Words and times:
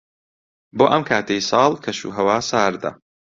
بۆ 0.77 0.85
ئەم 0.91 1.03
کاتەی 1.09 1.45
ساڵ، 1.49 1.71
کەشوهەوا 1.83 2.37
ساردە. 2.49 2.91